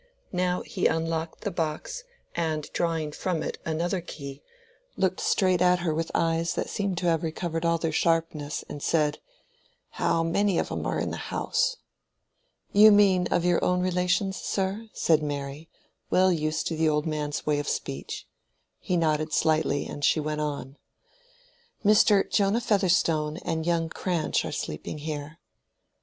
He 0.33 0.35
now 0.37 0.63
unlocked 0.77 1.41
the 1.41 1.51
box, 1.51 2.05
and, 2.33 2.67
drawing 2.73 3.11
from 3.11 3.43
it 3.43 3.59
another 3.65 4.01
key, 4.01 4.41
looked 4.97 5.19
straight 5.19 5.61
at 5.61 5.77
her 5.81 5.93
with 5.93 6.09
eyes 6.15 6.55
that 6.55 6.71
seemed 6.71 6.97
to 6.97 7.05
have 7.05 7.21
recovered 7.21 7.65
all 7.65 7.77
their 7.77 7.91
sharpness 7.91 8.63
and 8.67 8.81
said, 8.81 9.19
"How 9.89 10.23
many 10.23 10.57
of 10.57 10.71
'em 10.71 10.87
are 10.87 10.97
in 10.97 11.11
the 11.11 11.17
house?" 11.29 11.77
"You 12.73 12.91
mean 12.91 13.27
of 13.29 13.45
your 13.45 13.63
own 13.63 13.81
relations, 13.81 14.37
sir," 14.37 14.87
said 14.91 15.21
Mary, 15.21 15.69
well 16.09 16.31
used 16.33 16.65
to 16.69 16.75
the 16.75 16.89
old 16.89 17.05
man's 17.05 17.45
way 17.45 17.59
of 17.59 17.69
speech. 17.69 18.25
He 18.79 18.97
nodded 18.97 19.31
slightly 19.33 19.85
and 19.85 20.03
she 20.03 20.19
went 20.19 20.41
on. 20.41 20.77
"Mr. 21.85 22.27
Jonah 22.27 22.59
Featherstone 22.61 23.37
and 23.45 23.67
young 23.67 23.87
Cranch 23.87 24.43
are 24.45 24.51
sleeping 24.51 24.97
here." 24.97 25.37